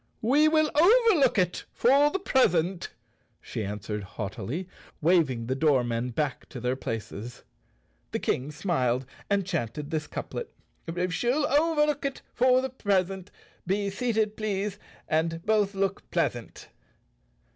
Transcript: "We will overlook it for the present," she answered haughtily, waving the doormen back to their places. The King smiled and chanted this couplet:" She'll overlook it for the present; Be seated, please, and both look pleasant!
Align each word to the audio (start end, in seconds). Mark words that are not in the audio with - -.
"We 0.23 0.47
will 0.47 0.71
overlook 0.73 1.37
it 1.37 1.65
for 1.71 2.09
the 2.09 2.17
present," 2.17 2.89
she 3.39 3.63
answered 3.63 4.01
haughtily, 4.01 4.67
waving 4.99 5.45
the 5.45 5.53
doormen 5.53 6.09
back 6.09 6.49
to 6.49 6.59
their 6.59 6.75
places. 6.75 7.43
The 8.11 8.17
King 8.17 8.51
smiled 8.51 9.05
and 9.29 9.45
chanted 9.45 9.91
this 9.91 10.07
couplet:" 10.07 10.51
She'll 11.11 11.45
overlook 11.45 12.03
it 12.03 12.23
for 12.33 12.63
the 12.63 12.69
present; 12.71 13.29
Be 13.67 13.91
seated, 13.91 14.35
please, 14.35 14.79
and 15.07 15.45
both 15.45 15.75
look 15.75 16.09
pleasant! 16.09 16.69